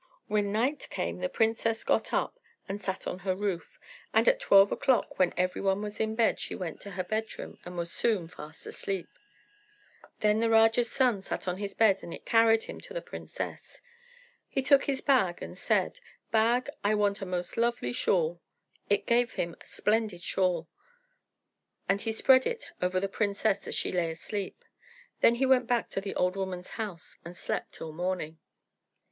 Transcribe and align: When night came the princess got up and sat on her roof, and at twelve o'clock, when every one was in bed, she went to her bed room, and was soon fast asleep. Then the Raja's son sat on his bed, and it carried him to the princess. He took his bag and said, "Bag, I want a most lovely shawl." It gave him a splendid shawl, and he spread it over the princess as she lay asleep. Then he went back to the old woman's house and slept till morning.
When 0.25 0.51
night 0.51 0.87
came 0.89 1.19
the 1.19 1.29
princess 1.29 1.83
got 1.83 2.11
up 2.11 2.39
and 2.67 2.81
sat 2.81 3.05
on 3.05 3.19
her 3.19 3.35
roof, 3.35 3.79
and 4.15 4.27
at 4.27 4.39
twelve 4.39 4.71
o'clock, 4.71 5.19
when 5.19 5.31
every 5.37 5.61
one 5.61 5.83
was 5.83 5.99
in 5.99 6.15
bed, 6.15 6.39
she 6.39 6.55
went 6.55 6.81
to 6.81 6.89
her 6.97 7.03
bed 7.03 7.37
room, 7.37 7.59
and 7.65 7.77
was 7.77 7.91
soon 7.91 8.27
fast 8.27 8.65
asleep. 8.65 9.07
Then 10.21 10.39
the 10.39 10.49
Raja's 10.49 10.91
son 10.91 11.21
sat 11.21 11.47
on 11.47 11.57
his 11.57 11.75
bed, 11.75 12.01
and 12.01 12.15
it 12.15 12.25
carried 12.25 12.63
him 12.63 12.81
to 12.81 12.95
the 12.95 13.01
princess. 13.03 13.79
He 14.47 14.63
took 14.63 14.85
his 14.85 15.01
bag 15.01 15.39
and 15.39 15.55
said, 15.55 15.99
"Bag, 16.31 16.67
I 16.83 16.95
want 16.95 17.21
a 17.21 17.25
most 17.27 17.55
lovely 17.55 17.93
shawl." 17.93 18.41
It 18.89 19.05
gave 19.05 19.33
him 19.33 19.55
a 19.61 19.67
splendid 19.67 20.23
shawl, 20.23 20.67
and 21.87 22.01
he 22.01 22.11
spread 22.11 22.47
it 22.47 22.71
over 22.81 22.99
the 22.99 23.07
princess 23.07 23.67
as 23.67 23.75
she 23.75 23.91
lay 23.91 24.09
asleep. 24.09 24.65
Then 25.19 25.35
he 25.35 25.45
went 25.45 25.67
back 25.67 25.89
to 25.91 26.01
the 26.01 26.15
old 26.15 26.35
woman's 26.35 26.71
house 26.71 27.19
and 27.23 27.37
slept 27.37 27.73
till 27.73 27.91
morning. 27.93 28.39